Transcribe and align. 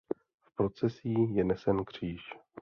V 0.49 0.55
procesí 0.55 1.35
je 1.35 1.43
nesen 1.43 1.85
kříž. 1.85 2.21